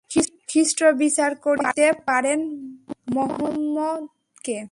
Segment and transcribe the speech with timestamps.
[0.49, 2.39] খ্রীষ্ট বিচার করিতে পারেন
[3.13, 4.59] মহম্মদকে।